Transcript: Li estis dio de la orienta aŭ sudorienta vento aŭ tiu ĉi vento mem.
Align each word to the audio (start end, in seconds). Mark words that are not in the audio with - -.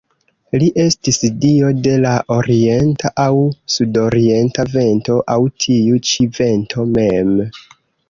Li 0.61 0.69
estis 0.83 1.19
dio 1.43 1.69
de 1.87 1.93
la 2.05 2.13
orienta 2.37 3.13
aŭ 3.27 3.31
sudorienta 3.75 4.67
vento 4.75 5.21
aŭ 5.37 5.41
tiu 5.67 6.05
ĉi 6.13 6.31
vento 6.43 6.93
mem. 6.99 7.35